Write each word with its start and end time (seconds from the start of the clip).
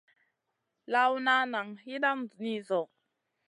Lawna 0.91 1.35
nan 1.53 1.69
yiidan 1.85 2.19
ni 2.41 2.53
zo. 2.67 2.81